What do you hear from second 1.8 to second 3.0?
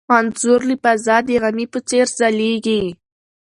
څېر ځلېږي.